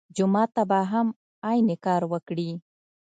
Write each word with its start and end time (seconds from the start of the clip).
جومات 0.15 0.51
به 0.69 0.79
هم 0.91 1.07
عین 1.49 1.67
کار 1.85 2.01
وکړي. 2.11 2.49